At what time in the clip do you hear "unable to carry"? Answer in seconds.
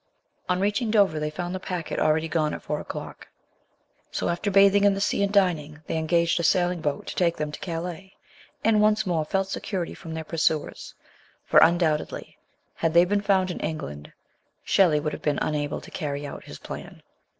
15.39-16.25